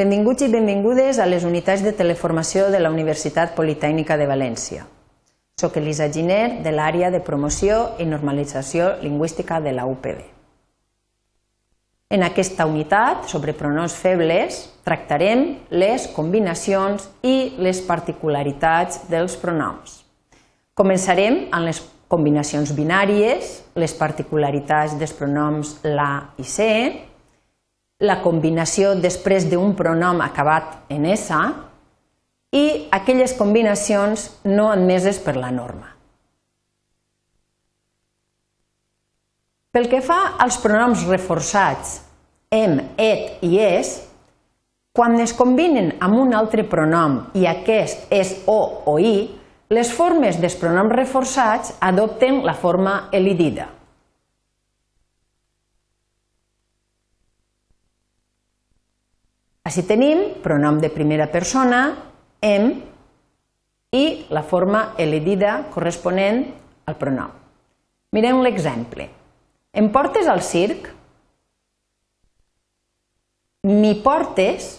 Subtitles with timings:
[0.00, 4.86] Benvinguts i benvingudes a les unitats de teleformació de la Universitat Politècnica de València.
[5.60, 10.22] Soc Elisa Giner, de l'àrea de promoció i normalització lingüística de la UPB.
[12.16, 20.00] En aquesta unitat, sobre pronoms febles, tractarem les combinacions i les particularitats dels pronoms.
[20.72, 26.72] Començarem amb les combinacions binàries, les particularitats dels pronoms la i se,
[28.00, 31.30] la combinació després d'un pronom acabat en S
[32.56, 35.90] i aquelles combinacions no admeses per la norma.
[39.70, 42.00] Pel que fa als pronoms reforçats
[42.50, 43.92] em, et i es,
[44.96, 49.28] quan es combinen amb un altre pronom i aquest és o o i,
[49.70, 53.68] les formes dels pronoms reforçats adopten la forma elidida.
[59.70, 61.84] Així tenim pronom de primera persona,
[62.42, 62.72] em,
[63.94, 66.40] i la forma elidida corresponent
[66.90, 67.30] al pronom.
[68.10, 69.06] Mirem l'exemple.
[69.70, 70.88] Em portes al circ?
[73.70, 74.72] M'hi portes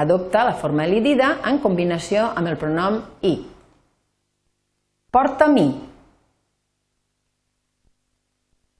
[0.00, 3.36] adopta la forma elidida en combinació amb el pronom i.
[5.12, 5.68] Porta-m'hi.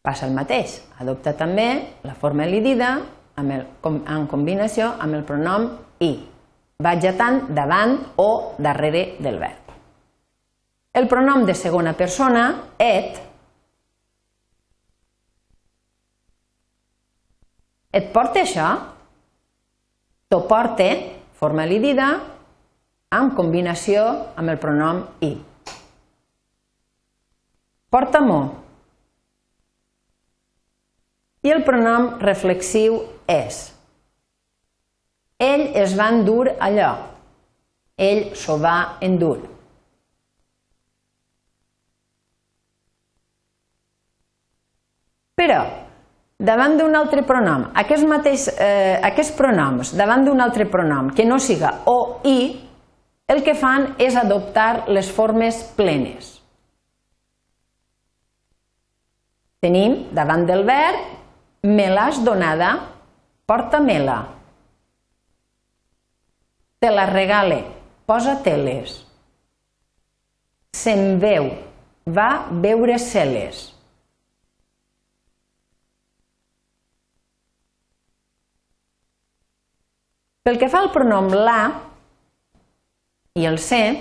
[0.00, 1.68] Passa el mateix, adopta també
[2.08, 2.94] la forma elidida
[3.40, 5.66] amb el, en combinació amb el pronom
[6.04, 6.12] i.
[6.80, 9.74] Vaig tant davant o darrere del verb.
[10.96, 12.44] El pronom de segona persona,
[12.78, 13.20] et,
[17.94, 18.70] et porta això?
[20.30, 20.88] T'ho porta,
[21.38, 22.08] forma elidida,
[23.10, 24.02] amb combinació
[24.38, 25.30] amb el pronom i.
[27.90, 28.40] Porta-m'ho.
[31.42, 33.00] I el pronom reflexiu
[33.30, 33.60] és.
[35.40, 36.90] Ell es va endur allò.
[37.96, 39.38] Ell s'ho va endur.
[45.40, 45.60] Però,
[46.36, 51.38] davant d'un altre pronom, aquest mateix, eh, aquests pronoms, davant d'un altre pronom que no
[51.40, 52.40] siga o i,
[53.30, 56.34] el que fan és adoptar les formes plenes.
[59.64, 61.16] Tenim davant del verb
[61.62, 62.70] me l'has donada,
[63.50, 64.18] porta-me-la.
[66.78, 67.64] Te la regale,
[68.06, 68.92] posa-te-les.
[70.78, 71.48] Se'n veu,
[72.06, 72.28] va
[72.62, 73.64] veure celes.
[80.46, 81.58] Pel que fa al pronom la
[83.34, 83.98] i el ser,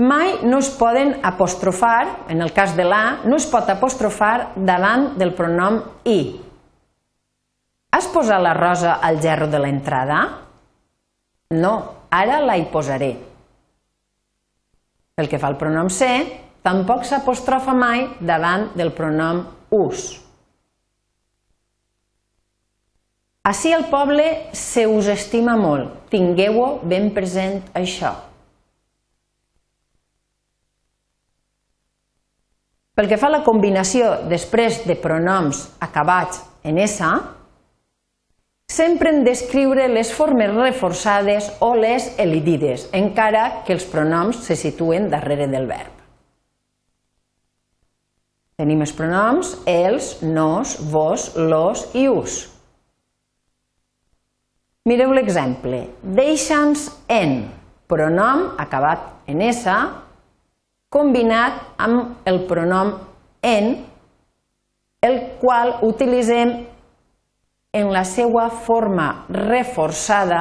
[0.00, 5.12] mai no es poden apostrofar, en el cas de la, no es pot apostrofar davant
[5.20, 6.18] del pronom i.
[7.94, 10.16] Has posat la rosa al gerro de l'entrada?
[11.54, 11.74] No,
[12.10, 13.12] ara la hi posaré.
[15.14, 16.16] Pel que fa al pronom ser,
[16.66, 19.44] tampoc s'apostrofa mai davant del pronom
[19.78, 20.08] us.
[23.46, 24.26] Així el poble
[24.56, 26.08] se us estima molt.
[26.10, 28.10] Tingueu-ho ben present això.
[32.98, 37.14] Pel que fa a la combinació després de pronoms acabats en S,
[38.74, 45.06] sempre hem d'escriure les formes reforçades o les elidides, encara que els pronoms se situen
[45.12, 45.92] darrere del verb.
[48.58, 52.44] Tenim els pronoms els, nos, vos, los i us.
[54.86, 55.86] Mireu l'exemple.
[56.02, 57.38] Deixa'ns en,
[57.90, 59.70] pronom acabat en S,
[60.92, 62.92] combinat amb el pronom
[63.42, 63.74] en,
[65.04, 66.54] el qual utilitzem
[67.74, 70.40] en la seva forma reforçada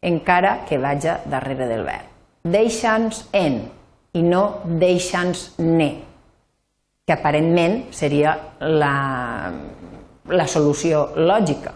[0.00, 2.08] encara que vaja darrere del verb.
[2.46, 3.58] Deixa'ns en
[4.16, 5.90] i no deixa'ns ne,
[7.04, 9.52] que aparentment seria la,
[10.32, 11.74] la solució lògica.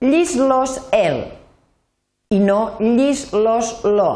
[0.00, 1.24] Llis-los el
[2.32, 4.10] i no llis-los lo.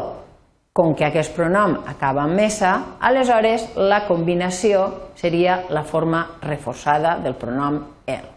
[0.73, 4.87] Com que aquest pronom acaba amb mesa, aleshores la combinació
[5.19, 8.32] seria la forma reforçada del pronom el.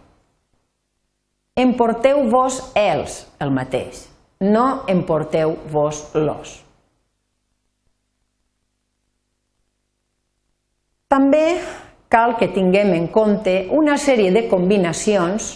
[1.57, 4.03] Emporteu vos els, el mateix.
[4.45, 6.51] No emporteu vos los.
[11.09, 11.57] També
[12.13, 15.49] cal que tinguem en compte una sèrie de combinacions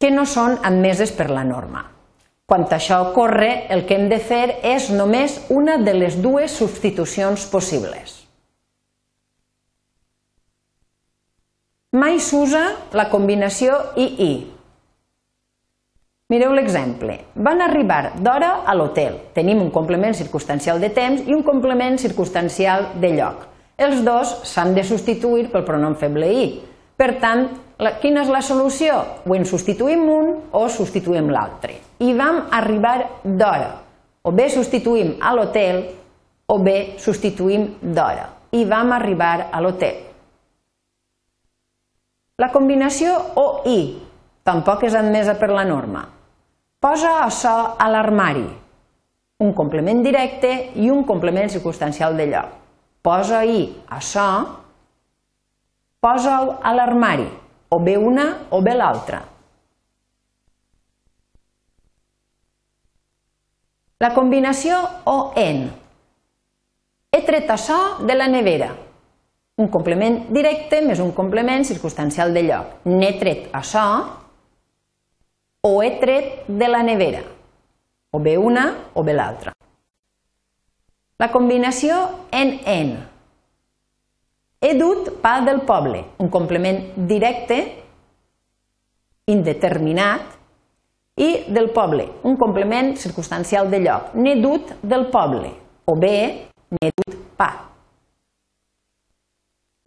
[0.00, 1.86] que no són admeses per la norma.
[2.44, 7.48] Quan això ocorre, el que hem de fer és només una de les dues substitucions
[7.48, 8.18] possibles.
[11.96, 14.59] Mai s'usa la combinació i-i,
[16.30, 17.16] Mireu l'exemple.
[17.34, 19.16] Van arribar d'hora a l'hotel.
[19.34, 23.48] Tenim un complement circumstancial de temps i un complement circumstancial de lloc.
[23.74, 26.44] Els dos s'han de substituir pel pronom feble i.
[26.94, 27.48] Per tant,
[27.82, 29.00] la, quina és la solució?
[29.26, 31.80] O en substituïm un o substituïm l'altre.
[31.98, 32.94] I vam arribar
[33.24, 33.72] d'hora.
[34.22, 35.82] O bé substituïm a l'hotel
[36.46, 38.28] o bé substituïm d'hora.
[38.54, 39.98] I vam arribar a l'hotel.
[42.38, 43.80] La combinació o-i
[44.46, 46.06] tampoc és admesa per la norma.
[46.80, 48.46] Posa açò a l'armari,
[49.44, 50.48] un complement directe
[50.80, 52.54] i un complement circumstancial de lloc.
[53.04, 54.28] Posa-hi açò,
[56.00, 57.26] posa-ho a l'armari,
[57.68, 59.20] o bé una o bé l'altra.
[64.00, 65.60] La combinació o-en.
[67.12, 68.70] He tret açò de la nevera.
[69.60, 72.72] Un complement directe més un complement circumstancial de lloc.
[72.88, 73.84] N'he tret açò
[75.62, 77.22] o he tret de la nevera.
[78.10, 79.52] O bé una o bé l'altra.
[81.20, 81.96] La combinació
[82.32, 82.96] en-en.
[84.60, 87.60] He dut pa del poble, un complement directe,
[89.28, 90.36] indeterminat,
[91.20, 94.14] i del poble, un complement circumstancial de lloc.
[94.16, 95.52] N'he dut del poble,
[95.84, 96.16] o bé
[96.72, 97.69] n'he dut pa.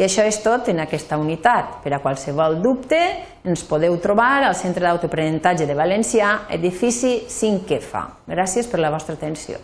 [0.01, 1.75] I això és tot en aquesta unitat.
[1.84, 2.98] Per a qualsevol dubte
[3.45, 8.01] ens podeu trobar al Centre d'Autoaprenentatge de Valencià, edifici 5F.
[8.34, 9.62] Gràcies per la vostra atenció.